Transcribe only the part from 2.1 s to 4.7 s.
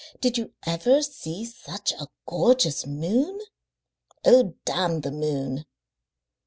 gorgeous moon?" "Oh,